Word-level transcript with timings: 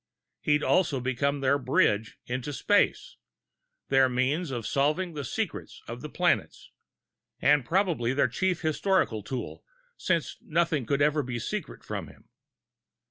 He'd 0.39 0.63
also 0.63 0.99
become 0.99 1.41
their 1.41 1.59
bridge 1.59 2.17
into 2.25 2.53
space, 2.53 3.17
their 3.89 4.09
means 4.09 4.49
of 4.49 4.65
solving 4.65 5.13
the 5.13 5.23
secrets 5.23 5.83
of 5.87 6.01
the 6.01 6.09
planets, 6.09 6.71
and 7.39 7.63
probably 7.63 8.11
their 8.11 8.27
chief 8.27 8.61
historical 8.63 9.21
tool, 9.21 9.63
since 9.97 10.37
nothing 10.41 10.87
could 10.87 11.03
ever 11.03 11.21
be 11.21 11.37
secret 11.37 11.83
from 11.83 12.07
him. 12.07 12.29